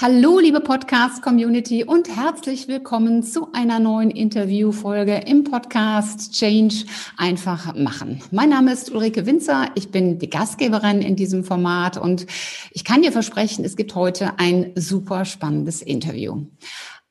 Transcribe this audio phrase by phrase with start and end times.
[0.00, 6.84] Hallo, liebe Podcast-Community und herzlich willkommen zu einer neuen Interviewfolge im Podcast Change
[7.16, 8.22] einfach machen.
[8.30, 9.72] Mein Name ist Ulrike Winzer.
[9.74, 12.28] Ich bin die Gastgeberin in diesem Format und
[12.70, 16.46] ich kann dir versprechen, es gibt heute ein super spannendes Interview.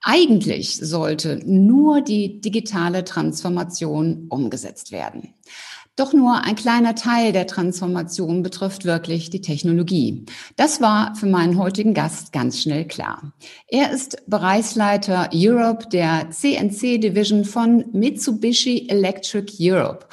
[0.02, 5.34] Eigentlich sollte nur die digitale Transformation umgesetzt werden.
[5.98, 10.26] Doch nur ein kleiner Teil der Transformation betrifft wirklich die Technologie.
[10.56, 13.34] Das war für meinen heutigen Gast ganz schnell klar.
[13.68, 20.06] Er ist Bereichsleiter Europe der CNC Division von Mitsubishi Electric Europe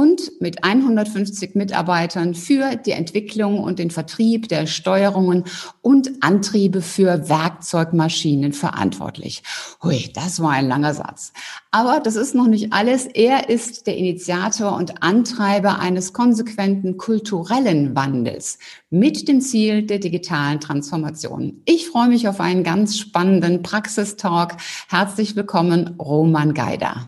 [0.00, 5.44] und mit 150 Mitarbeitern für die Entwicklung und den Vertrieb der Steuerungen
[5.82, 9.42] und Antriebe für Werkzeugmaschinen verantwortlich.
[9.82, 11.34] Hui, das war ein langer Satz.
[11.70, 13.04] Aber das ist noch nicht alles.
[13.04, 20.60] Er ist der Initiator und Antreiber eines konsequenten kulturellen Wandels mit dem Ziel der digitalen
[20.60, 21.60] Transformation.
[21.66, 24.56] Ich freue mich auf einen ganz spannenden Praxistalk.
[24.88, 27.06] Herzlich willkommen, Roman Geider.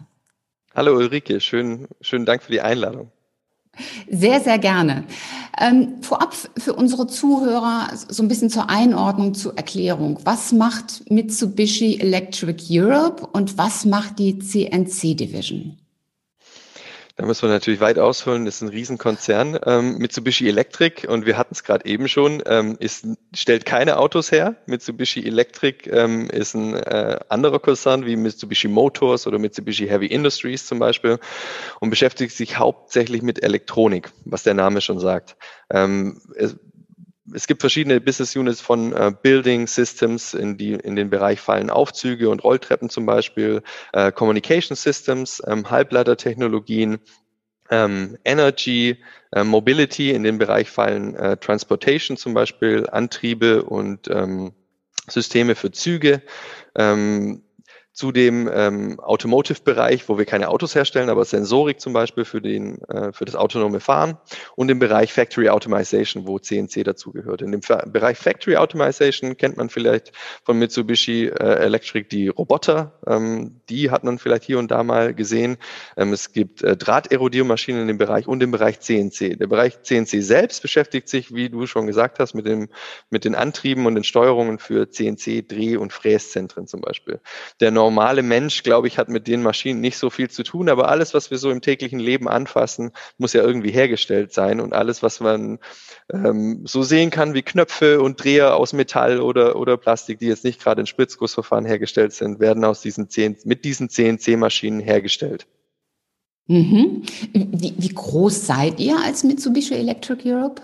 [0.74, 3.10] Hallo Ulrike, schön, schönen Dank für die Einladung.
[4.08, 5.04] Sehr, sehr gerne.
[5.60, 10.18] Ähm, vorab für unsere Zuhörer so ein bisschen zur Einordnung, zur Erklärung.
[10.24, 15.78] Was macht Mitsubishi Electric Europe und was macht die CNC Division?
[17.16, 18.46] Da muss man natürlich weit ausholen.
[18.46, 19.58] Das ist ein Riesenkonzern.
[19.66, 24.32] Ähm, Mitsubishi Electric, und wir hatten es gerade eben schon, ähm, ist, stellt keine Autos
[24.32, 24.56] her.
[24.66, 30.66] Mitsubishi Electric ähm, ist ein äh, anderer Konzern wie Mitsubishi Motors oder Mitsubishi Heavy Industries
[30.66, 31.18] zum Beispiel
[31.80, 35.36] und beschäftigt sich hauptsächlich mit Elektronik, was der Name schon sagt.
[35.70, 36.56] Ähm, es,
[37.32, 41.70] es gibt verschiedene Business Units von äh, Building Systems, in, die, in den Bereich fallen
[41.70, 46.98] Aufzüge und Rolltreppen zum Beispiel, äh, Communication Systems, ähm, Halbleitertechnologien,
[47.70, 48.98] ähm, Energy,
[49.32, 54.52] äh, Mobility, in den Bereich fallen äh, Transportation zum Beispiel, Antriebe und ähm,
[55.08, 56.22] Systeme für Züge.
[56.74, 57.42] Ähm,
[57.92, 62.80] zu dem ähm, Automotive-Bereich, wo wir keine Autos herstellen, aber Sensorik zum Beispiel für, den,
[62.88, 64.16] äh, für das autonome Fahren
[64.56, 67.42] und im Bereich Factory Automation, wo CNC dazugehört.
[67.42, 73.60] In dem Bereich Factory Automation kennt man vielleicht von Mitsubishi äh, Electric die Roboter, ähm,
[73.68, 75.58] die hat man vielleicht hier und da mal gesehen.
[75.98, 79.38] Ähm, es gibt äh, Drahterodiermaschinen in dem Bereich und im Bereich CNC.
[79.38, 82.68] Der Bereich CNC selbst beschäftigt sich, wie du schon gesagt hast, mit, dem,
[83.10, 87.20] mit den Antrieben und den Steuerungen für CNC, Dreh- und Fräszentren zum Beispiel.
[87.60, 90.88] Der normale Mensch, glaube ich, hat mit den Maschinen nicht so viel zu tun, aber
[90.88, 95.02] alles, was wir so im täglichen Leben anfassen, muss ja irgendwie hergestellt sein und alles,
[95.02, 95.58] was man
[96.12, 100.44] ähm, so sehen kann wie Knöpfe und Dreher aus Metall oder, oder Plastik, die jetzt
[100.44, 105.48] nicht gerade in Spritzgussverfahren hergestellt sind, werden aus diesen 10, mit diesen CNC-Maschinen hergestellt.
[106.46, 107.02] Mhm.
[107.32, 110.62] Wie, wie groß seid ihr als Mitsubishi Electric Europe?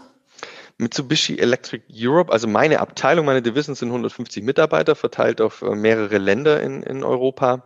[0.79, 6.19] Mitsubishi Electric Europe, also meine Abteilung, meine Division sind 150 Mitarbeiter, verteilt auf äh, mehrere
[6.19, 7.65] Länder in, in Europa.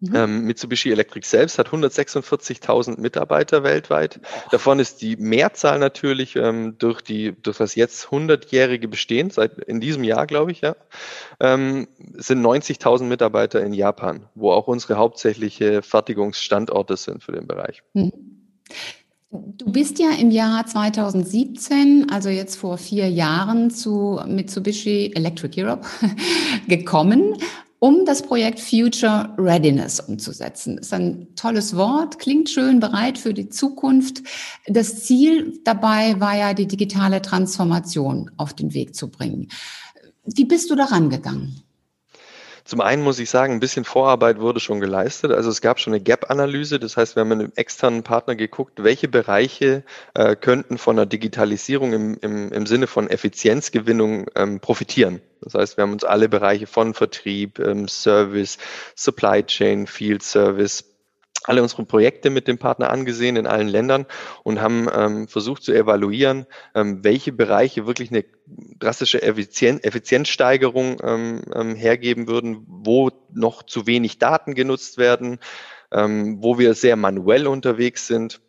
[0.00, 0.14] Mhm.
[0.14, 4.20] Ähm, Mitsubishi Electric selbst hat 146.000 Mitarbeiter weltweit.
[4.50, 9.80] Davon ist die Mehrzahl natürlich ähm, durch die durch das jetzt 100-jährige Bestehen seit in
[9.80, 10.74] diesem Jahr, glaube ich, ja,
[11.38, 17.82] ähm, sind 90.000 Mitarbeiter in Japan, wo auch unsere hauptsächliche Fertigungsstandorte sind für den Bereich.
[17.92, 18.12] Mhm.
[19.32, 25.86] Du bist ja im Jahr 2017, also jetzt vor vier Jahren, zu Mitsubishi Electric Europe
[26.66, 27.36] gekommen,
[27.78, 30.78] um das Projekt Future Readiness umzusetzen.
[30.78, 34.22] Das ist ein tolles Wort, klingt schön, bereit für die Zukunft.
[34.66, 39.46] Das Ziel dabei war ja, die digitale Transformation auf den Weg zu bringen.
[40.24, 41.62] Wie bist du daran gegangen?
[42.70, 45.32] Zum einen muss ich sagen, ein bisschen Vorarbeit wurde schon geleistet.
[45.32, 46.78] Also es gab schon eine Gap-Analyse.
[46.78, 49.82] Das heißt, wir haben mit einem externen Partner geguckt, welche Bereiche
[50.14, 55.20] äh, könnten von der Digitalisierung im, im, im Sinne von Effizienzgewinnung ähm, profitieren.
[55.40, 58.56] Das heißt, wir haben uns alle Bereiche von Vertrieb, ähm, Service,
[58.94, 60.84] Supply Chain, Field Service,
[61.44, 64.06] alle unsere Projekte mit dem Partner angesehen in allen Ländern
[64.42, 68.24] und haben ähm, versucht zu evaluieren, ähm, welche Bereiche wirklich eine
[68.78, 75.38] drastische Effizien Effizienzsteigerung ähm, ähm, hergeben würden, wo noch zu wenig Daten genutzt werden,
[75.92, 78.40] ähm, wo wir sehr manuell unterwegs sind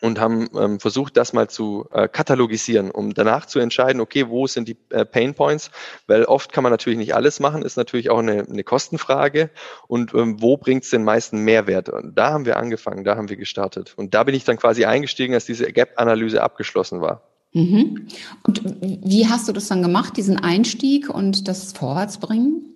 [0.00, 4.46] und haben ähm, versucht, das mal zu äh, katalogisieren, um danach zu entscheiden, okay, wo
[4.46, 5.70] sind die äh, Pain Points,
[6.06, 9.50] weil oft kann man natürlich nicht alles machen, ist natürlich auch eine, eine Kostenfrage
[9.88, 11.88] und ähm, wo bringt es den meisten Mehrwert?
[11.88, 14.84] Und da haben wir angefangen, da haben wir gestartet und da bin ich dann quasi
[14.84, 17.22] eingestiegen, als diese Gap-Analyse abgeschlossen war.
[17.52, 18.06] Mhm.
[18.44, 22.69] Und wie hast du das dann gemacht, diesen Einstieg und das Vorwärtsbringen?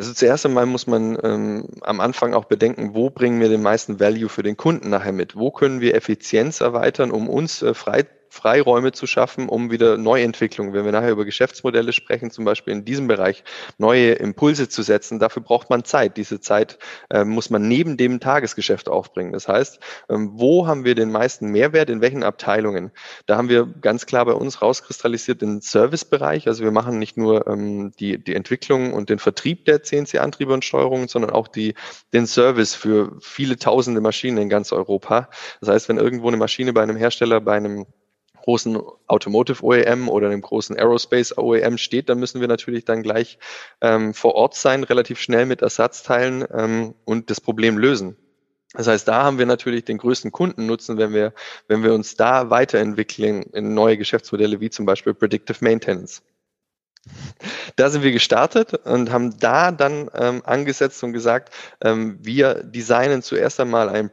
[0.00, 4.00] Also zuerst einmal muss man ähm, am Anfang auch bedenken, wo bringen wir den meisten
[4.00, 5.36] Value für den Kunden nachher mit?
[5.36, 10.72] Wo können wir Effizienz erweitern, um uns äh, frei Freiräume zu schaffen, um wieder Neuentwicklung,
[10.72, 13.42] wenn wir nachher über Geschäftsmodelle sprechen, zum Beispiel in diesem Bereich
[13.76, 16.16] neue Impulse zu setzen, dafür braucht man Zeit.
[16.16, 16.78] Diese Zeit
[17.10, 19.32] äh, muss man neben dem Tagesgeschäft aufbringen.
[19.32, 22.92] Das heißt, ähm, wo haben wir den meisten Mehrwert, in welchen Abteilungen?
[23.26, 26.46] Da haben wir ganz klar bei uns rauskristallisiert den Servicebereich.
[26.46, 30.64] Also wir machen nicht nur ähm, die, die Entwicklung und den Vertrieb der CNC-Antriebe und
[30.64, 31.74] Steuerungen, sondern auch die,
[32.12, 35.28] den Service für viele tausende Maschinen in ganz Europa.
[35.60, 37.86] Das heißt, wenn irgendwo eine Maschine bei einem Hersteller, bei einem
[38.50, 43.38] großen Automotive OEM oder einem großen Aerospace OEM steht, dann müssen wir natürlich dann gleich
[43.80, 48.16] ähm, vor Ort sein, relativ schnell mit Ersatzteilen ähm, und das Problem lösen.
[48.72, 51.32] Das heißt, da haben wir natürlich den größten Kundennutzen, wenn wir,
[51.68, 56.20] wenn wir uns da weiterentwickeln in neue Geschäftsmodelle wie zum Beispiel Predictive Maintenance.
[57.76, 63.22] Da sind wir gestartet und haben da dann ähm, angesetzt und gesagt, ähm, wir designen
[63.22, 64.10] zuerst einmal ein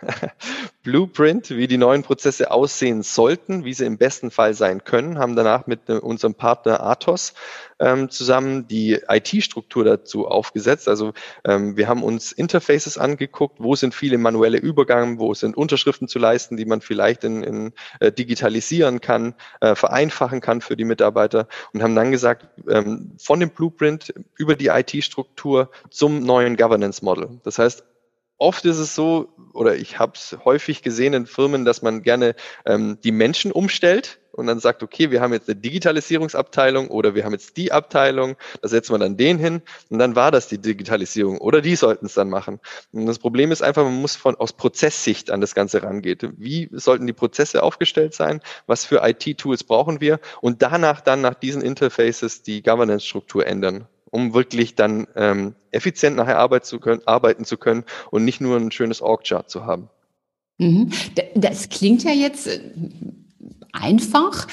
[0.82, 5.36] Blueprint, wie die neuen Prozesse aussehen sollten, wie sie im besten Fall sein können, haben
[5.36, 7.34] danach mit äh, unserem Partner Athos
[7.78, 10.88] ähm, zusammen die IT-Struktur dazu aufgesetzt.
[10.88, 11.12] Also
[11.44, 16.18] ähm, wir haben uns Interfaces angeguckt, wo sind viele manuelle Übergänge, wo sind Unterschriften zu
[16.18, 21.48] leisten, die man vielleicht in, in äh, digitalisieren kann, äh, vereinfachen kann für die Mitarbeiter
[21.72, 27.40] und haben dann gesagt, ähm, von dem Blueprint über die IT-Struktur zum neuen Governance Model.
[27.42, 27.84] Das heißt,
[28.38, 32.34] oft ist es so, oder ich habe es häufig gesehen in Firmen, dass man gerne
[32.64, 37.24] ähm, die Menschen umstellt und dann sagt, okay, wir haben jetzt eine Digitalisierungsabteilung oder wir
[37.24, 40.58] haben jetzt die Abteilung, da setzen wir dann den hin und dann war das die
[40.58, 42.60] Digitalisierung oder die sollten es dann machen.
[42.92, 46.34] Und das Problem ist einfach, man muss von aus Prozesssicht an das Ganze rangehen.
[46.36, 48.40] Wie sollten die Prozesse aufgestellt sein?
[48.66, 50.20] Was für IT-Tools brauchen wir?
[50.42, 56.38] Und danach dann nach diesen Interfaces die Governance-Struktur ändern um wirklich dann ähm, effizient nachher
[56.38, 59.90] arbeiten zu, können, arbeiten zu können und nicht nur ein schönes Org-Chart zu haben.
[60.56, 60.90] Mhm.
[61.34, 62.60] Das klingt ja jetzt äh,
[63.72, 64.46] einfach.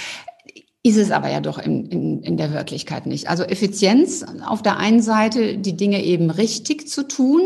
[0.86, 3.30] Ist es aber ja doch in, in, in der Wirklichkeit nicht.
[3.30, 7.40] Also Effizienz auf der einen Seite, die Dinge eben richtig zu tun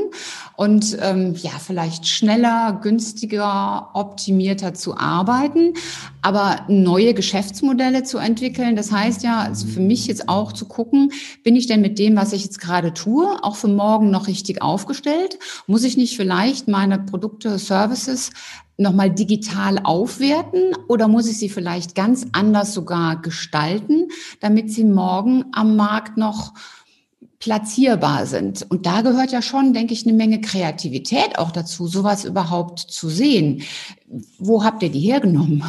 [0.56, 5.76] und ähm, ja, vielleicht schneller, günstiger, optimierter zu arbeiten,
[6.24, 8.76] aber neue Geschäftsmodelle zu entwickeln.
[8.76, 11.12] Das heißt ja, also für mich jetzt auch zu gucken,
[11.44, 14.64] bin ich denn mit dem, was ich jetzt gerade tue, auch für morgen noch richtig
[14.64, 15.38] aufgestellt?
[15.68, 18.32] Muss ich nicht vielleicht meine Produkte, Services
[18.78, 24.10] nochmal digital aufwerten oder muss ich sie vielleicht ganz anders sogar gestalten,
[24.40, 26.54] damit sie morgen am Markt noch
[27.40, 28.66] platzierbar sind.
[28.70, 33.10] Und da gehört ja schon, denke ich, eine Menge Kreativität auch dazu, sowas überhaupt zu
[33.10, 33.64] sehen.
[34.40, 35.64] Wo habt ihr die hergenommen?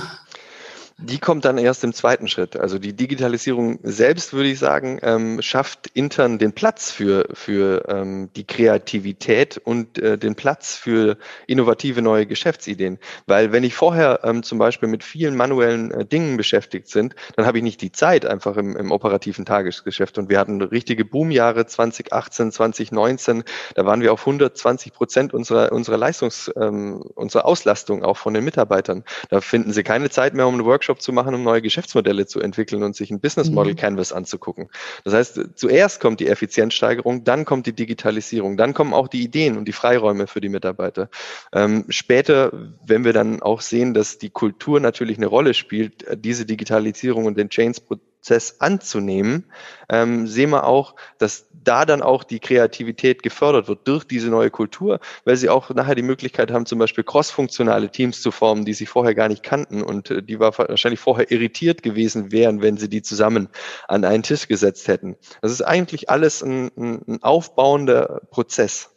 [1.01, 2.57] Die kommt dann erst im zweiten Schritt.
[2.57, 8.31] Also die Digitalisierung selbst, würde ich sagen, ähm, schafft intern den Platz für, für ähm,
[8.35, 11.17] die Kreativität und äh, den Platz für
[11.47, 12.99] innovative neue Geschäftsideen.
[13.29, 17.47] Weil wenn ich vorher ähm, zum Beispiel mit vielen manuellen äh, Dingen beschäftigt sind, dann
[17.47, 20.19] habe ich nicht die Zeit einfach im, im operativen Tagesgeschäft.
[20.19, 23.45] Und wir hatten richtige Boomjahre 2018, 2019.
[23.77, 28.43] Da waren wir auf 120 Prozent unserer, unserer Leistungs, ähm, unserer Auslastung auch von den
[28.43, 29.05] Mitarbeitern.
[29.31, 32.27] Da finden sie keine Zeit mehr, um einen Workshop Workshop zu machen, um neue Geschäftsmodelle
[32.27, 33.77] zu entwickeln und sich ein Business Model mhm.
[33.77, 34.69] Canvas anzugucken.
[35.05, 39.57] Das heißt, zuerst kommt die Effizienzsteigerung, dann kommt die Digitalisierung, dann kommen auch die Ideen
[39.59, 41.11] und die Freiräume für die Mitarbeiter.
[41.53, 42.53] Ähm, später,
[42.87, 47.27] wenn wir dann auch sehen, dass die Kultur natürlich eine Rolle spielt, äh, diese Digitalisierung
[47.27, 47.81] und den Chains
[48.19, 49.45] Prozess anzunehmen,
[49.89, 54.51] ähm, sehen wir auch, dass da dann auch die Kreativität gefördert wird durch diese neue
[54.51, 58.75] Kultur, weil sie auch nachher die Möglichkeit haben, zum Beispiel crossfunktionale Teams zu formen, die
[58.75, 62.89] sie vorher gar nicht kannten und äh, die wahrscheinlich vorher irritiert gewesen wären, wenn sie
[62.89, 63.49] die zusammen
[63.87, 65.17] an einen Tisch gesetzt hätten.
[65.41, 68.91] Das ist eigentlich alles ein, ein aufbauender Prozess.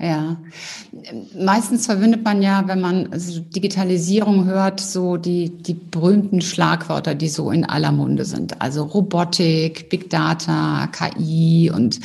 [0.00, 0.36] Ja,
[1.36, 7.28] meistens verbindet man ja, wenn man also Digitalisierung hört, so die, die berühmten Schlagwörter, die
[7.28, 8.62] so in aller Munde sind.
[8.62, 12.00] Also Robotik, Big Data, KI und äh,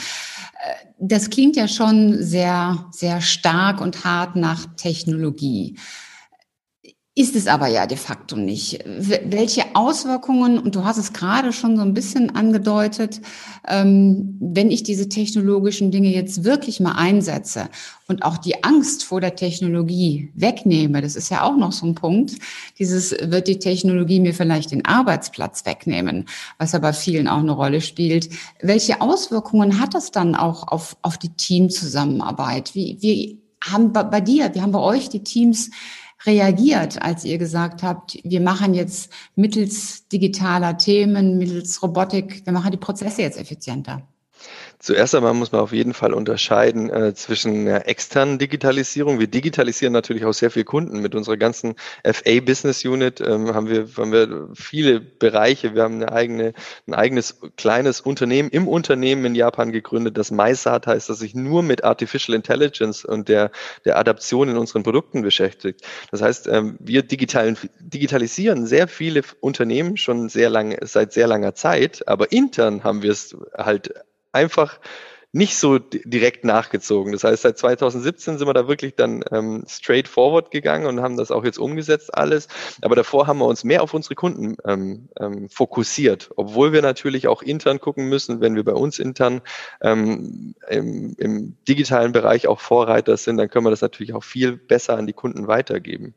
[0.97, 5.75] das klingt ja schon sehr, sehr stark und hart nach Technologie.
[7.15, 8.79] Ist es aber ja de facto nicht.
[8.87, 13.21] Welche Auswirkungen, und du hast es gerade schon so ein bisschen angedeutet,
[13.67, 17.69] ähm, wenn ich diese technologischen Dinge jetzt wirklich mal einsetze
[18.07, 21.93] und auch die Angst vor der Technologie wegnehme, das ist ja auch noch so ein
[21.93, 22.33] Punkt,
[22.79, 26.25] dieses wird die Technologie mir vielleicht den Arbeitsplatz wegnehmen,
[26.57, 28.29] was aber vielen auch eine Rolle spielt.
[28.59, 32.73] Welche Auswirkungen hat das dann auch auf, auf die Teamzusammenarbeit?
[32.73, 35.69] Wie, wie haben bei, dir, wie haben bei euch die Teams
[36.25, 42.71] reagiert, als ihr gesagt habt, wir machen jetzt mittels digitaler Themen, mittels Robotik, wir machen
[42.71, 44.07] die Prozesse jetzt effizienter?
[44.83, 49.17] Zuerst einmal muss man auf jeden Fall unterscheiden äh, zwischen der externen Digitalisierung.
[49.17, 50.99] Wir digitalisieren natürlich auch sehr viele Kunden.
[50.99, 55.73] Mit unserer ganzen FA Business Unit ähm, haben, wir, haben wir viele Bereiche.
[55.73, 56.53] Wir haben eine eigene,
[56.85, 61.63] ein eigenes kleines Unternehmen im Unternehmen in Japan gegründet, das MySat heißt, das sich nur
[61.63, 63.51] mit Artificial Intelligence und der,
[63.85, 65.79] der Adaption in unseren Produkten beschäftigt.
[66.11, 71.55] Das heißt, ähm, wir digitalen, digitalisieren sehr viele Unternehmen schon sehr lange, seit sehr langer
[71.55, 73.93] Zeit, aber intern haben wir es halt
[74.33, 74.79] einfach
[75.35, 77.11] nicht so direkt nachgezogen.
[77.11, 81.17] Das heißt, seit 2017 sind wir da wirklich dann ähm, straight forward gegangen und haben
[81.17, 82.47] das auch jetzt umgesetzt alles.
[82.83, 87.27] Aber davor haben wir uns mehr auf unsere Kunden ähm, ähm, fokussiert, obwohl wir natürlich
[87.27, 89.41] auch intern gucken müssen, wenn wir bei uns intern
[89.81, 94.55] ähm, im, im digitalen Bereich auch Vorreiter sind, dann können wir das natürlich auch viel
[94.55, 96.13] besser an die Kunden weitergeben.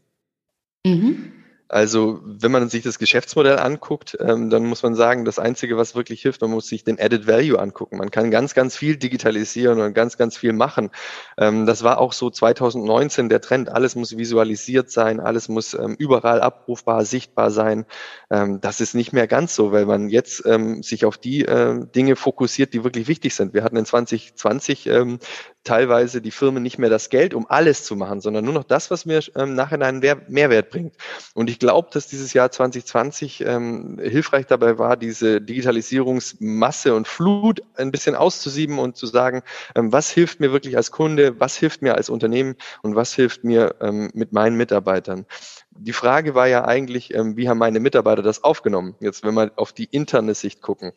[0.84, 1.32] Mhm.
[1.68, 5.96] Also wenn man sich das Geschäftsmodell anguckt, ähm, dann muss man sagen, das Einzige, was
[5.96, 7.96] wirklich hilft, man muss sich den Added Value angucken.
[7.96, 10.90] Man kann ganz, ganz viel digitalisieren und ganz, ganz viel machen.
[11.36, 13.68] Ähm, das war auch so 2019 der Trend.
[13.68, 17.84] Alles muss visualisiert sein, alles muss ähm, überall abrufbar, sichtbar sein.
[18.30, 21.84] Ähm, das ist nicht mehr ganz so, weil man jetzt ähm, sich auf die äh,
[21.94, 23.54] Dinge fokussiert, die wirklich wichtig sind.
[23.54, 25.18] Wir hatten in 2020 ähm,
[25.66, 28.90] teilweise die Firmen nicht mehr das Geld, um alles zu machen, sondern nur noch das,
[28.90, 30.94] was mir ähm, nachher einen Mehrwert bringt.
[31.34, 37.62] Und ich glaube, dass dieses Jahr 2020 ähm, hilfreich dabei war, diese Digitalisierungsmasse und Flut
[37.74, 39.42] ein bisschen auszusieben und zu sagen,
[39.74, 43.44] ähm, was hilft mir wirklich als Kunde, was hilft mir als Unternehmen und was hilft
[43.44, 45.26] mir ähm, mit meinen Mitarbeitern.
[45.72, 48.94] Die Frage war ja eigentlich, ähm, wie haben meine Mitarbeiter das aufgenommen?
[49.00, 50.92] Jetzt, wenn wir auf die interne Sicht gucken.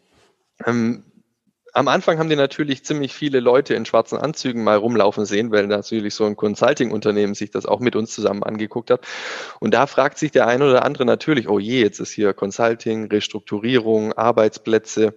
[0.66, 1.04] Ähm,
[1.74, 5.68] am Anfang haben die natürlich ziemlich viele Leute in schwarzen Anzügen mal rumlaufen sehen, weil
[5.68, 9.06] natürlich so ein Consulting-Unternehmen sich das auch mit uns zusammen angeguckt hat.
[9.60, 13.08] Und da fragt sich der eine oder andere natürlich, oh je, jetzt ist hier Consulting,
[13.08, 15.16] Restrukturierung, Arbeitsplätze.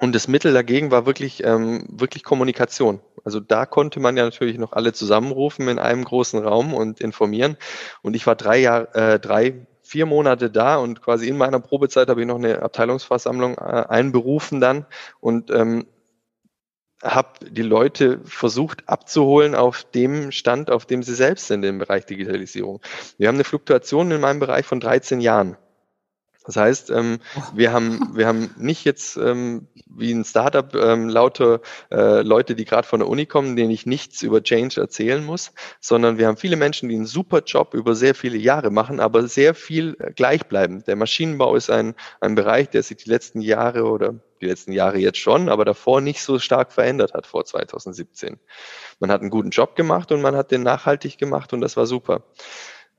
[0.00, 3.00] Und das Mittel dagegen war wirklich, ähm, wirklich Kommunikation.
[3.24, 7.56] Also da konnte man ja natürlich noch alle zusammenrufen in einem großen Raum und informieren.
[8.02, 12.08] Und ich war drei Jahre, äh, drei vier Monate da und quasi in meiner Probezeit
[12.08, 14.84] habe ich noch eine Abteilungsversammlung äh, einberufen dann
[15.20, 15.86] und ähm,
[17.02, 22.04] habe die Leute versucht abzuholen auf dem Stand, auf dem sie selbst sind im Bereich
[22.04, 22.80] Digitalisierung.
[23.16, 25.56] Wir haben eine Fluktuation in meinem Bereich von 13 Jahren.
[26.48, 27.18] Das heißt, ähm,
[27.52, 31.60] wir haben wir haben nicht jetzt ähm, wie ein Startup ähm, lauter
[31.92, 35.52] äh, Leute, die gerade von der Uni kommen, denen ich nichts über Change erzählen muss,
[35.78, 39.28] sondern wir haben viele Menschen, die einen super Job über sehr viele Jahre machen, aber
[39.28, 40.82] sehr viel gleich bleiben.
[40.86, 44.96] Der Maschinenbau ist ein ein Bereich, der sich die letzten Jahre oder die letzten Jahre
[44.96, 48.38] jetzt schon, aber davor nicht so stark verändert hat vor 2017.
[49.00, 51.84] Man hat einen guten Job gemacht und man hat den nachhaltig gemacht und das war
[51.84, 52.22] super.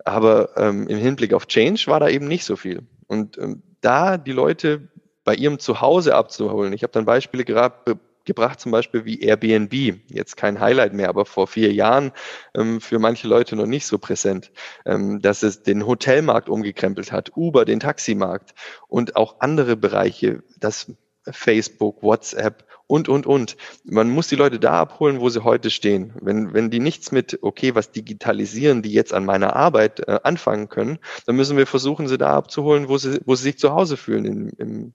[0.05, 2.85] Aber ähm, im Hinblick auf Change war da eben nicht so viel.
[3.09, 4.87] Und ähm, da die Leute
[5.25, 6.73] bei ihrem Zuhause abzuholen.
[6.73, 7.89] Ich habe dann Beispiele gehabt,
[8.25, 9.73] gebracht, zum Beispiel wie Airbnb.
[10.07, 12.11] Jetzt kein Highlight mehr, aber vor vier Jahren
[12.55, 14.51] ähm, für manche Leute noch nicht so präsent,
[14.85, 18.53] ähm, dass es den Hotelmarkt umgekrempelt hat, Uber, den Taximarkt
[18.87, 20.91] und auch andere Bereiche, das
[21.29, 23.55] Facebook, WhatsApp und, und, und.
[23.83, 26.11] Man muss die Leute da abholen, wo sie heute stehen.
[26.19, 30.69] Wenn, wenn die nichts mit, okay, was digitalisieren die jetzt an meiner Arbeit äh, anfangen
[30.69, 33.95] können, dann müssen wir versuchen, sie da abzuholen, wo sie, wo sie sich zu Hause
[33.95, 34.25] fühlen.
[34.25, 34.93] Im, im,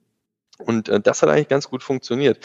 [0.59, 2.41] und äh, das hat eigentlich ganz gut funktioniert.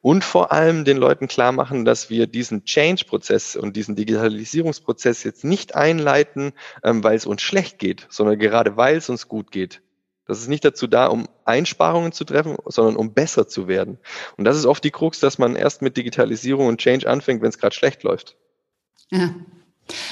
[0.00, 5.44] Und vor allem den Leuten klar machen, dass wir diesen Change-Prozess und diesen Digitalisierungsprozess jetzt
[5.44, 9.80] nicht einleiten, ähm, weil es uns schlecht geht, sondern gerade weil es uns gut geht.
[10.28, 13.98] Das ist nicht dazu da, um Einsparungen zu treffen, sondern um besser zu werden.
[14.36, 17.48] Und das ist oft die Krux, dass man erst mit Digitalisierung und Change anfängt, wenn
[17.48, 18.36] es gerade schlecht läuft.
[19.10, 19.34] Ja,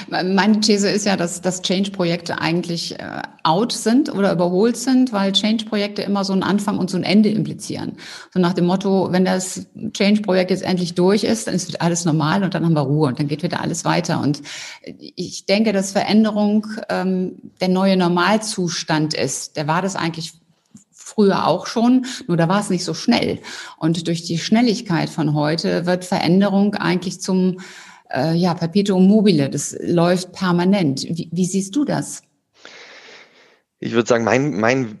[0.09, 5.31] meine These ist ja, dass, dass Change-Projekte eigentlich äh, out sind oder überholt sind, weil
[5.31, 7.97] Change-Projekte immer so einen Anfang und so ein Ende implizieren.
[8.33, 12.43] So nach dem Motto, wenn das Change-Projekt jetzt endlich durch ist, dann ist alles normal
[12.43, 14.21] und dann haben wir Ruhe und dann geht wieder alles weiter.
[14.21, 14.41] Und
[14.83, 19.57] ich denke, dass Veränderung ähm, der neue Normalzustand ist.
[19.57, 20.33] Der war das eigentlich
[21.07, 23.39] früher auch schon, nur da war es nicht so schnell.
[23.77, 27.59] Und durch die Schnelligkeit von heute wird Veränderung eigentlich zum
[28.09, 31.03] äh, ja, Perpetuum mobile, das läuft permanent.
[31.03, 32.23] Wie, wie siehst du das?
[33.79, 34.99] Ich würde sagen, mein, mein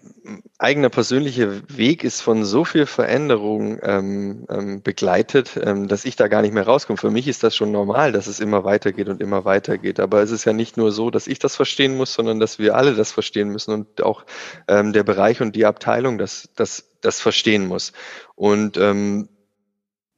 [0.59, 6.27] eigener persönlicher Weg ist von so viel Veränderung ähm, ähm, begleitet, ähm, dass ich da
[6.27, 6.97] gar nicht mehr rauskomme.
[6.97, 9.99] Für mich ist das schon normal, dass es immer weitergeht und immer weitergeht.
[9.99, 12.75] Aber es ist ja nicht nur so, dass ich das verstehen muss, sondern dass wir
[12.75, 14.25] alle das verstehen müssen und auch
[14.67, 17.93] ähm, der Bereich und die Abteilung das, das, das verstehen muss.
[18.35, 19.29] Und ähm,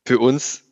[0.06, 0.64] für uns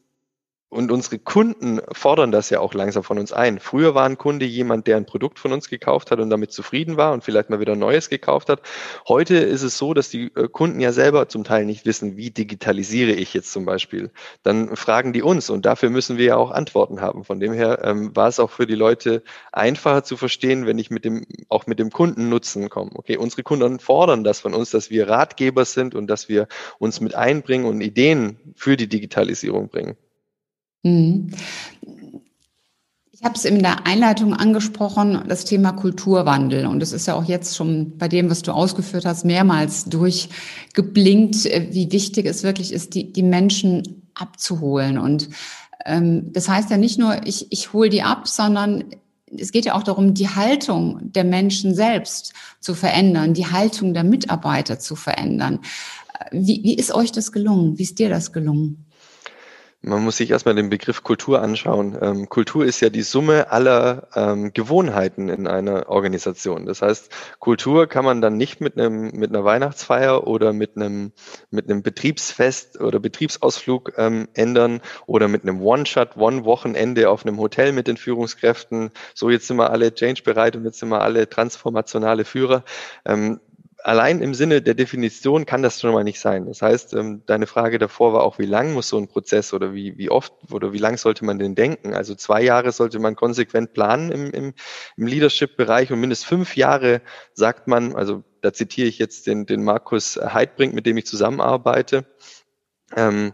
[0.69, 3.59] und unsere Kunden fordern das ja auch langsam von uns ein.
[3.59, 6.97] Früher war ein Kunde jemand, der ein Produkt von uns gekauft hat und damit zufrieden
[6.97, 8.61] war und vielleicht mal wieder ein neues gekauft hat.
[9.07, 12.31] Heute ist es so, dass die äh, Kunden ja selber zum Teil nicht wissen, wie
[12.31, 14.11] digitalisiere ich jetzt zum Beispiel.
[14.43, 17.23] Dann fragen die uns und dafür müssen wir ja auch Antworten haben.
[17.23, 20.89] Von dem her ähm, war es auch für die Leute einfacher zu verstehen, wenn ich
[20.89, 22.91] mit dem, auch mit dem Kundennutzen komme.
[22.95, 26.47] Okay, unsere Kunden fordern das von uns, dass wir Ratgeber sind und dass wir
[26.77, 29.95] uns mit einbringen und Ideen für die Digitalisierung bringen.
[30.87, 31.31] Mhm.
[33.19, 36.67] Ich habe es in der Einleitung angesprochen, das Thema Kulturwandel.
[36.67, 41.47] Und es ist ja auch jetzt schon bei dem, was du ausgeführt hast, mehrmals durchgeblinkt,
[41.47, 44.99] äh, wie wichtig es wirklich ist, die, die Menschen abzuholen.
[44.99, 45.29] Und
[45.85, 48.83] ähm, das heißt ja nicht nur, ich, ich hole die ab, sondern
[49.35, 54.03] es geht ja auch darum, die Haltung der Menschen selbst zu verändern, die Haltung der
[54.03, 55.59] Mitarbeiter zu verändern.
[56.19, 57.79] Äh, wie, wie ist euch das gelungen?
[57.79, 58.86] Wie ist dir das gelungen?
[59.87, 61.97] Man muss sich erstmal den Begriff Kultur anschauen.
[62.01, 66.65] Ähm, Kultur ist ja die Summe aller ähm, Gewohnheiten in einer Organisation.
[66.65, 71.13] Das heißt, Kultur kann man dann nicht mit einem mit einer Weihnachtsfeier oder mit einem
[71.51, 77.71] mit einem Betriebsfest oder Betriebsausflug ähm, ändern oder mit einem One-Shot, One-Wochenende auf einem Hotel
[77.71, 78.91] mit den Führungskräften.
[79.13, 82.65] So jetzt sind wir alle Change bereit und jetzt sind wir alle transformationale Führer.
[83.05, 83.39] Ähm,
[83.87, 86.45] allein im Sinne der Definition kann das schon mal nicht sein.
[86.45, 89.73] Das heißt, ähm, deine Frage davor war auch, wie lang muss so ein Prozess oder
[89.73, 91.93] wie, wie oft oder wie lang sollte man den denken?
[91.93, 94.53] Also zwei Jahre sollte man konsequent planen im, im,
[94.97, 97.01] im Leadership-Bereich und mindestens fünf Jahre
[97.33, 102.05] sagt man, also da zitiere ich jetzt den, den Markus Heidbrink, mit dem ich zusammenarbeite,
[102.93, 103.31] ähm,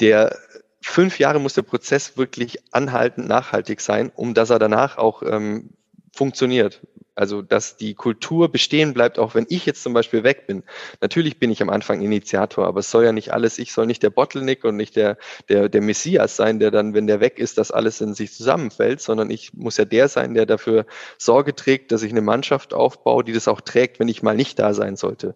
[0.00, 0.36] der
[0.82, 5.70] fünf Jahre muss der Prozess wirklich anhaltend nachhaltig sein, um dass er danach auch ähm,
[6.12, 6.80] funktioniert.
[7.20, 10.62] Also, dass die Kultur bestehen bleibt, auch wenn ich jetzt zum Beispiel weg bin.
[11.02, 14.02] Natürlich bin ich am Anfang Initiator, aber es soll ja nicht alles, ich soll nicht
[14.02, 15.18] der Bottleneck und nicht der,
[15.50, 19.02] der, der Messias sein, der dann, wenn der weg ist, dass alles in sich zusammenfällt,
[19.02, 20.86] sondern ich muss ja der sein, der dafür
[21.18, 24.58] Sorge trägt, dass ich eine Mannschaft aufbaue, die das auch trägt, wenn ich mal nicht
[24.58, 25.34] da sein sollte.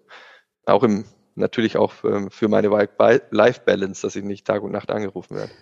[0.65, 5.37] Auch im, natürlich auch ähm, für meine Life-Balance, dass ich nicht Tag und Nacht angerufen
[5.37, 5.53] werde.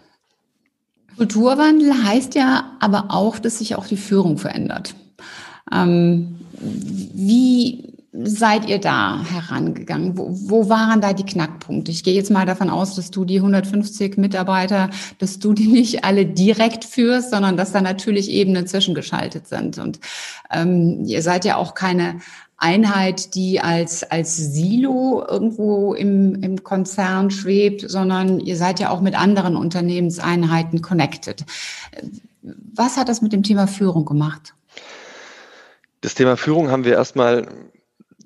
[1.16, 4.94] Kulturwandel heißt ja aber auch, dass sich auch die Führung verändert.
[5.70, 10.18] Ähm, wie seid ihr da herangegangen?
[10.18, 11.90] Wo, wo waren da die Knackpunkte?
[11.90, 16.04] Ich gehe jetzt mal davon aus, dass du die 150 Mitarbeiter, dass du die nicht
[16.04, 19.78] alle direkt führst, sondern dass da natürlich Ebenen zwischengeschaltet sind.
[19.78, 19.98] Und
[20.50, 22.20] ähm, ihr seid ja auch keine
[22.58, 29.00] Einheit, die als, als Silo irgendwo im, im Konzern schwebt, sondern ihr seid ja auch
[29.00, 31.44] mit anderen Unternehmenseinheiten connected.
[32.74, 34.54] Was hat das mit dem Thema Führung gemacht?
[36.02, 37.46] Das Thema Führung haben wir erstmal,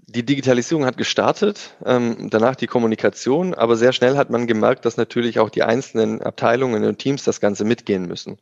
[0.07, 4.97] die Digitalisierung hat gestartet, ähm, danach die Kommunikation, aber sehr schnell hat man gemerkt, dass
[4.97, 8.39] natürlich auch die einzelnen Abteilungen und Teams das Ganze mitgehen müssen.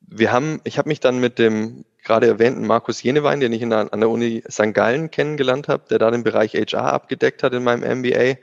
[0.00, 3.92] Wir haben, ich habe mich dann mit dem gerade erwähnten Markus Jenewein, den ich der,
[3.92, 4.72] an der Uni St.
[4.72, 8.36] Gallen kennengelernt habe, der da den Bereich HR abgedeckt hat in meinem MBA,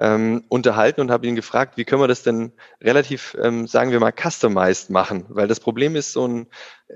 [0.00, 4.00] ähm, unterhalten und habe ihn gefragt, wie können wir das denn relativ, ähm, sagen wir
[4.00, 5.26] mal, customized machen?
[5.28, 6.46] Weil das Problem ist so ein,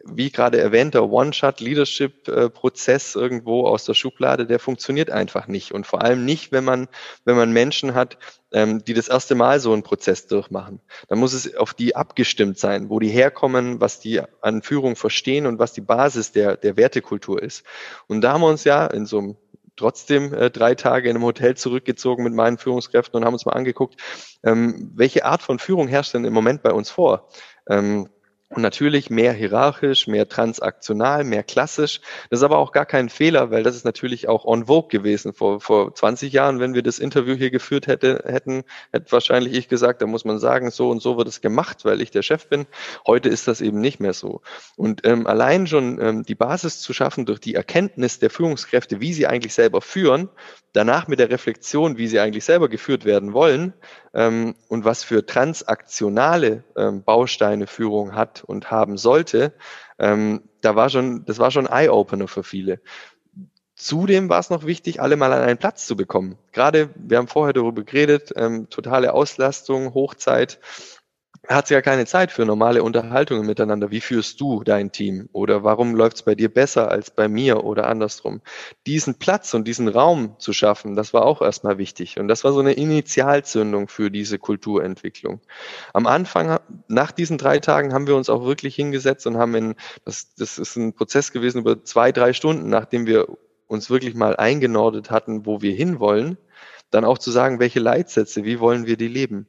[0.05, 5.73] wie gerade erwähnter One-Shot-Leadership-Prozess irgendwo aus der Schublade, der funktioniert einfach nicht.
[5.73, 6.89] Und vor allem nicht, wenn man,
[7.25, 8.19] wenn man Menschen hat,
[8.53, 10.81] ähm, die das erste Mal so einen Prozess durchmachen.
[11.09, 15.47] Dann muss es auf die abgestimmt sein, wo die herkommen, was die an Führung verstehen
[15.47, 17.65] und was die Basis der, der Wertekultur ist.
[18.07, 19.37] Und da haben wir uns ja in so einem
[19.77, 23.53] trotzdem äh, drei Tage in einem Hotel zurückgezogen mit meinen Führungskräften und haben uns mal
[23.53, 24.01] angeguckt,
[24.45, 27.29] ähm, welche Art von Führung herrscht denn im Moment bei uns vor?
[27.69, 28.09] Ähm,
[28.57, 32.01] und natürlich mehr hierarchisch, mehr transaktional, mehr klassisch.
[32.31, 35.35] Das ist aber auch gar kein Fehler, weil das ist natürlich auch on vogue gewesen.
[35.35, 39.69] Vor, vor 20 Jahren, wenn wir das Interview hier geführt hätte, hätten, hätte wahrscheinlich ich
[39.69, 42.49] gesagt, da muss man sagen, so und so wird es gemacht, weil ich der Chef
[42.49, 42.65] bin.
[43.07, 44.41] Heute ist das eben nicht mehr so.
[44.77, 49.13] Und ähm, allein schon ähm, die Basis zu schaffen durch die Erkenntnis der Führungskräfte, wie
[49.13, 50.31] sie eigentlich selber führen,
[50.73, 53.75] danach mit der Reflexion, wie sie eigentlich selber geführt werden wollen,
[54.17, 59.53] ähm, und was für transaktionale ähm, Bausteine Führung hat und haben sollte,
[59.99, 62.81] ähm, da war schon, das war schon Eye-Opener für viele.
[63.75, 66.39] Zudem war es noch wichtig, alle mal an einen Platz zu bekommen.
[66.53, 70.61] Gerade, wir haben vorher darüber geredet, ähm, totale Auslastung, Hochzeit
[71.49, 73.91] hat ja keine Zeit für normale Unterhaltungen miteinander.
[73.91, 75.29] Wie führst du dein Team?
[75.33, 78.41] Oder warum läuft es bei dir besser als bei mir oder andersrum?
[78.87, 82.19] Diesen Platz und diesen Raum zu schaffen, das war auch erstmal wichtig.
[82.19, 85.41] Und das war so eine Initialzündung für diese Kulturentwicklung.
[85.93, 89.75] Am Anfang, nach diesen drei Tagen, haben wir uns auch wirklich hingesetzt und haben in,
[90.05, 93.27] das, das ist ein Prozess gewesen über zwei, drei Stunden, nachdem wir
[93.69, 96.39] uns wirklich mal eingenordet hatten, wo wir hinwollen,
[96.91, 99.47] dann auch zu sagen, welche Leitsätze, wie wollen wir die leben?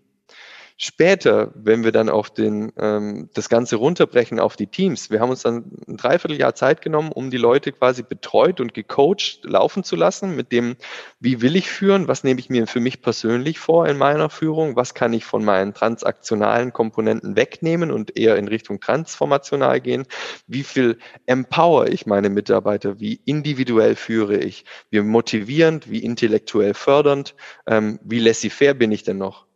[0.80, 5.32] Später, wenn wir dann auf den, ähm, das Ganze runterbrechen auf die Teams, wir haben
[5.32, 9.96] uns dann ein Dreivierteljahr Zeit genommen, um die Leute quasi betreut und gecoacht laufen zu
[9.96, 10.76] lassen mit dem,
[11.20, 14.76] wie will ich führen, was nehme ich mir für mich persönlich vor in meiner Führung,
[14.76, 20.06] was kann ich von meinen transaktionalen Komponenten wegnehmen und eher in Richtung transformational gehen,
[20.46, 27.34] wie viel empower ich meine Mitarbeiter, wie individuell führe ich, wie motivierend, wie intellektuell fördernd,
[27.66, 29.47] ähm, wie laissez-faire bin ich denn noch?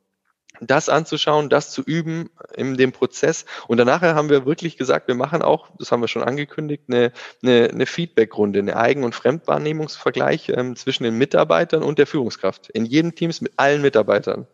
[0.62, 3.46] Das anzuschauen, das zu üben in dem Prozess.
[3.68, 7.12] Und danach haben wir wirklich gesagt, wir machen auch, das haben wir schon angekündigt, eine,
[7.44, 12.70] eine, eine Feedback-Runde, eine Eigen- und Fremdwahrnehmungsvergleich ähm, zwischen den Mitarbeitern und der Führungskraft.
[12.70, 14.48] In jedem Teams mit allen Mitarbeitern.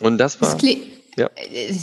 [0.00, 0.50] Und das war.
[0.50, 0.58] Das
[1.16, 1.30] ja.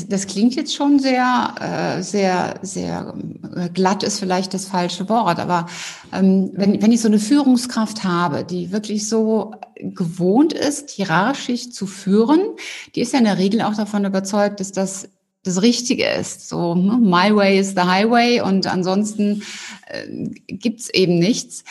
[0.09, 3.15] Das klingt jetzt schon sehr, äh, sehr, sehr
[3.55, 5.67] äh, glatt ist vielleicht das falsche Wort, aber
[6.11, 11.87] ähm, wenn, wenn ich so eine Führungskraft habe, die wirklich so gewohnt ist, hierarchisch zu
[11.87, 12.41] führen,
[12.95, 15.09] die ist ja in der Regel auch davon überzeugt, dass das
[15.43, 16.47] das Richtige ist.
[16.47, 19.43] So, ne, my way is the highway und ansonsten
[19.87, 20.07] äh,
[20.47, 21.63] gibt's eben nichts.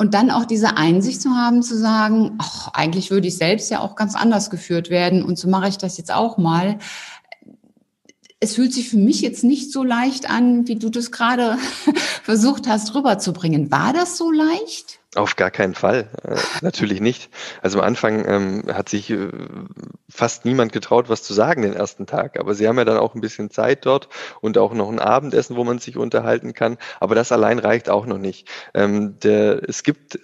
[0.00, 3.80] Und dann auch diese Einsicht zu haben, zu sagen, ach, eigentlich würde ich selbst ja
[3.80, 6.78] auch ganz anders geführt werden und so mache ich das jetzt auch mal.
[8.38, 11.58] Es fühlt sich für mich jetzt nicht so leicht an, wie du das gerade
[12.22, 13.72] versucht hast rüberzubringen.
[13.72, 14.97] War das so leicht?
[15.14, 17.30] Auf gar keinen Fall, äh, natürlich nicht.
[17.62, 19.30] Also am Anfang ähm, hat sich äh,
[20.06, 22.38] fast niemand getraut, was zu sagen den ersten Tag.
[22.38, 24.10] Aber sie haben ja dann auch ein bisschen Zeit dort
[24.42, 26.76] und auch noch ein Abendessen, wo man sich unterhalten kann.
[27.00, 28.48] Aber das allein reicht auch noch nicht.
[28.74, 30.18] Ähm, der, es gibt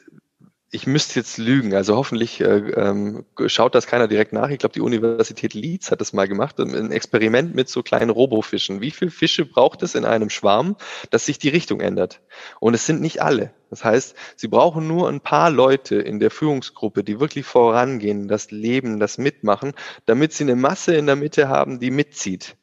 [0.75, 4.49] ich müsste jetzt lügen, also hoffentlich äh, ähm, schaut das keiner direkt nach.
[4.49, 8.81] Ich glaube, die Universität Leeds hat das mal gemacht, ein Experiment mit so kleinen Robofischen.
[8.81, 10.77] Wie viele Fische braucht es in einem Schwarm,
[11.11, 12.21] dass sich die Richtung ändert?
[12.59, 13.53] Und es sind nicht alle.
[13.75, 18.53] Das heißt, sie brauchen nur ein paar Leute in der Führungsgruppe, die wirklich vorangehen, das
[18.53, 19.73] Leben, das mitmachen,
[20.07, 22.57] damit sie eine Masse in der Mitte haben, die mitzieht.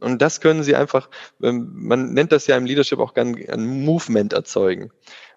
[0.00, 1.08] Und das können sie einfach,
[1.40, 4.90] ähm, man nennt das ja im Leadership auch gerne ein Movement erzeugen.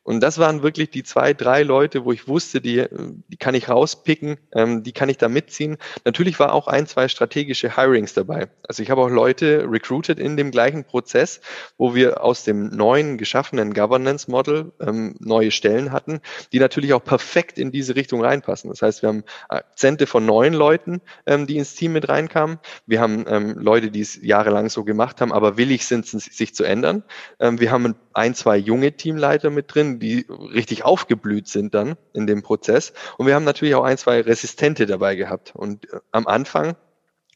[0.04, 2.86] Und das waren wirklich die zwei, drei Leute, wo ich wusste, die,
[3.28, 5.78] die kann ich rauspicken, ähm, die kann ich da mitziehen.
[6.06, 8.50] Natürlich war auch ein, zwei strategische Hirings dabei.
[8.68, 11.42] Also ich habe auch Leute recruited in dem gleichen Prozess,
[11.78, 17.04] wo wir aus dem neuen geschaffenen Governance Model ähm, neue Stellen hatten, die natürlich auch
[17.04, 18.70] perfekt in diese Richtung reinpassen.
[18.70, 22.60] Das heißt, wir haben Akzente von neuen Leuten, ähm, die ins Team mit reinkamen.
[22.86, 26.64] Wir haben ähm, Leute, die es jahrelang so gemacht haben, aber willig sind, sich zu
[26.64, 27.04] ändern.
[27.40, 27.96] Ähm, wir haben ein,
[28.34, 32.94] zwei junge Teamleiter mit drin, die richtig aufgeblüht sind dann in dem Prozess.
[33.18, 35.54] Und wir haben natürlich auch ein, zwei Resistente dabei gehabt.
[35.56, 36.76] Und äh, am Anfang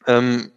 [0.06, 0.52] ähm,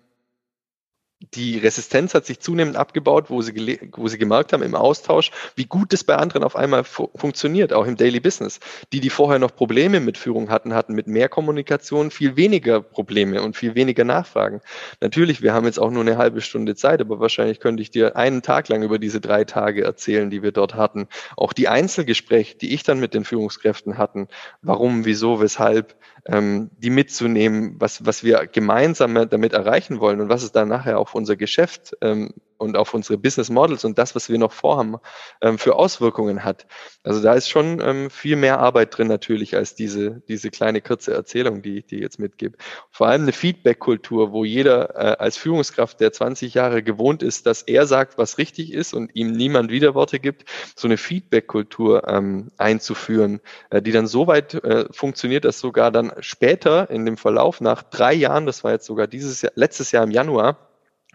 [1.20, 5.66] die Resistenz hat sich zunehmend abgebaut, wo sie, wo sie gemerkt haben im Austausch, wie
[5.66, 8.60] gut es bei anderen auf einmal fu funktioniert, auch im Daily Business.
[8.94, 13.42] Die, die vorher noch Probleme mit Führung hatten, hatten mit mehr Kommunikation viel weniger Probleme
[13.42, 14.62] und viel weniger Nachfragen.
[15.02, 18.16] Natürlich, wir haben jetzt auch nur eine halbe Stunde Zeit, aber wahrscheinlich könnte ich dir
[18.16, 21.08] einen Tag lang über diese drei Tage erzählen, die wir dort hatten.
[21.36, 24.28] Auch die Einzelgespräche, die ich dann mit den Führungskräften hatten,
[24.62, 25.96] warum, wieso, weshalb,
[26.28, 31.00] ähm, die mitzunehmen, was, was wir gemeinsam damit erreichen wollen und was es dann nachher
[31.08, 34.98] auf unser Geschäft ähm, und auf unsere Business Models und das, was wir noch vorhaben,
[35.42, 36.66] ähm, für Auswirkungen hat.
[37.04, 41.14] Also da ist schon ähm, viel mehr Arbeit drin natürlich als diese, diese kleine kurze
[41.14, 42.58] Erzählung, die ich dir jetzt mitgebe.
[42.92, 47.62] Vor allem eine Feedback-Kultur, wo jeder äh, als Führungskraft, der 20 Jahre gewohnt ist, dass
[47.62, 53.40] er sagt, was richtig ist und ihm niemand Widerworte gibt, so eine Feedback-Kultur ähm, einzuführen,
[53.70, 57.84] äh, die dann so weit äh, funktioniert, dass sogar dann später in dem Verlauf nach
[57.84, 60.67] drei Jahren, das war jetzt sogar dieses Jahr, letztes Jahr im Januar,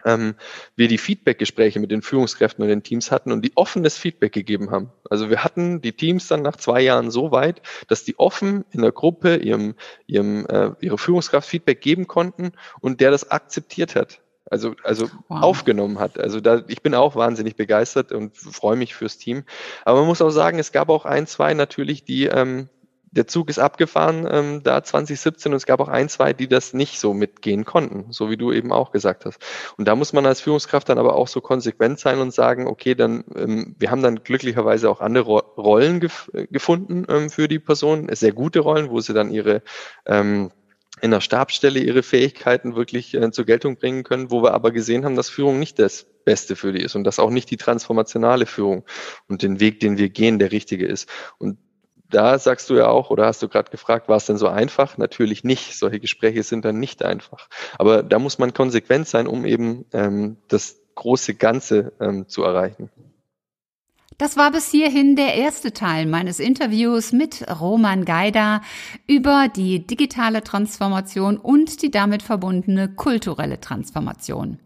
[0.05, 0.35] ähm,
[0.75, 4.71] wir die Feedback-Gespräche mit den Führungskräften und den Teams hatten und die offenes Feedback gegeben
[4.71, 4.91] haben.
[5.09, 8.81] Also wir hatten die Teams dann nach zwei Jahren so weit, dass die offen in
[8.81, 9.75] der Gruppe ihrem,
[10.07, 14.19] ihrem äh, ihre Führungskraft Feedback geben konnten und der das akzeptiert hat.
[14.49, 15.41] Also, also wow.
[15.41, 16.19] aufgenommen hat.
[16.19, 19.43] Also da, ich bin auch wahnsinnig begeistert und freue mich fürs Team.
[19.85, 22.69] Aber man muss auch sagen, es gab auch ein, zwei natürlich, die ähm,
[23.15, 26.73] der Zug ist abgefahren ähm, da 2017 und es gab auch ein, zwei, die das
[26.73, 29.39] nicht so mitgehen konnten, so wie du eben auch gesagt hast.
[29.77, 32.95] Und da muss man als Führungskraft dann aber auch so konsequent sein und sagen, okay,
[32.95, 38.09] dann ähm, wir haben dann glücklicherweise auch andere Rollen gef gefunden ähm, für die Person,
[38.13, 39.61] sehr gute Rollen, wo sie dann ihre
[40.05, 40.51] ähm,
[41.01, 45.05] in der Stabsstelle ihre Fähigkeiten wirklich äh, zur Geltung bringen können, wo wir aber gesehen
[45.05, 48.45] haben, dass Führung nicht das Beste für die ist und dass auch nicht die transformationale
[48.45, 48.85] Führung
[49.27, 51.09] und den Weg, den wir gehen, der richtige ist.
[51.37, 51.57] Und
[52.13, 54.97] da sagst du ja auch, oder hast du gerade gefragt, war es denn so einfach?
[54.97, 55.77] Natürlich nicht.
[55.77, 57.49] Solche Gespräche sind dann nicht einfach.
[57.79, 62.89] Aber da muss man konsequent sein, um eben ähm, das große Ganze ähm, zu erreichen.
[64.17, 68.61] Das war bis hierhin der erste Teil meines Interviews mit Roman Geider
[69.07, 74.59] über die digitale Transformation und die damit verbundene kulturelle Transformation.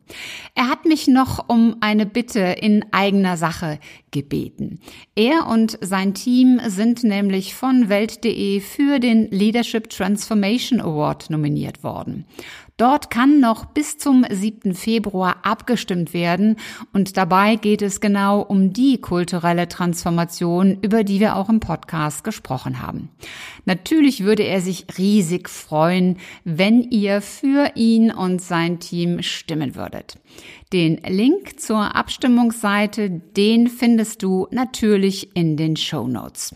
[0.56, 3.80] Er hat mich noch um eine Bitte in eigener Sache
[4.12, 4.80] gebeten.
[5.16, 12.26] Er und sein Team sind nämlich von Welt.de für den Leadership Transformation Award nominiert worden.
[12.78, 14.76] Dort kann noch bis zum 7.
[14.76, 16.58] Februar abgestimmt werden
[16.94, 22.24] und dabei geht es genau um die kulturelle Transformation, über die wir auch im Podcast
[22.24, 23.10] gesprochen haben.
[23.66, 30.20] Natürlich würde er sich riesig freuen, wenn ihr für ihn und sein Team stimmen würdet.
[30.72, 36.56] Den Link zur Abstimmungsseite, den findest du natürlich in den Show Notes.